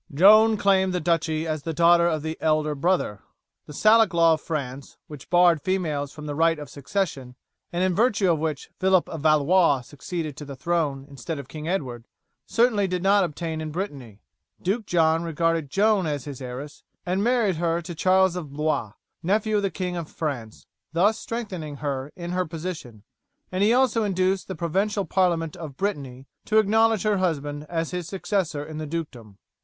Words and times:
"Joan 0.11 0.57
claimed 0.57 0.93
the 0.93 0.99
duchy 0.99 1.45
as 1.45 1.61
the 1.61 1.75
daughter 1.75 2.07
of 2.07 2.23
the 2.23 2.35
elder 2.41 2.73
brother. 2.73 3.21
The 3.67 3.73
Salic 3.73 4.15
law 4.15 4.33
of 4.33 4.41
France, 4.41 4.97
which 5.05 5.29
barred 5.29 5.61
females 5.61 6.11
from 6.11 6.25
the 6.25 6.33
right 6.33 6.57
of 6.57 6.71
succession, 6.71 7.35
and 7.71 7.83
in 7.83 7.93
virtue 7.93 8.31
of 8.31 8.39
which 8.39 8.71
Philip 8.79 9.07
of 9.07 9.21
Valois 9.21 9.81
succeeded 9.81 10.35
to 10.37 10.43
the 10.45 10.55
throne 10.55 11.05
instead 11.07 11.37
of 11.37 11.47
King 11.47 11.67
Edward, 11.67 12.07
certainly 12.47 12.87
did 12.87 13.03
not 13.03 13.23
obtain 13.23 13.61
in 13.61 13.69
Brittany. 13.69 14.21
Duke 14.59 14.87
John 14.87 15.21
regarded 15.21 15.69
Joan 15.69 16.07
as 16.07 16.25
his 16.25 16.41
heiress, 16.41 16.81
and 17.05 17.23
married 17.23 17.57
her 17.57 17.79
to 17.83 17.93
Charles 17.93 18.35
of 18.35 18.51
Blois, 18.53 18.93
nephew 19.21 19.57
of 19.57 19.61
the 19.61 19.69
King 19.69 19.95
of 19.97 20.09
France, 20.09 20.65
thus 20.93 21.19
strengthening 21.19 21.75
her 21.75 22.11
in 22.15 22.31
her 22.31 22.47
position; 22.47 23.03
and 23.51 23.61
he 23.63 23.71
also 23.71 24.03
induced 24.03 24.47
the 24.47 24.55
provincial 24.55 25.05
parliament 25.05 25.55
of 25.55 25.77
Brittany 25.77 26.25
to 26.45 26.57
acknowledge 26.57 27.03
her 27.03 27.17
husband 27.17 27.67
as 27.69 27.91
his 27.91 28.07
successor 28.07 28.65
in 28.65 28.79
the 28.79 28.87
dukedom. 28.87 29.37